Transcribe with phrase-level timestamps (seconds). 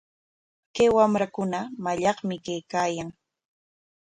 [0.75, 3.09] Kay wamrakunaqa mallaqmi kaykaayan.